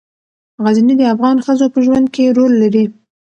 غزني 0.63 0.93
د 0.99 1.03
افغان 1.13 1.37
ښځو 1.45 1.65
په 1.73 1.79
ژوند 1.85 2.07
کې 2.15 2.33
رول 2.37 2.53
لري. 2.61 2.85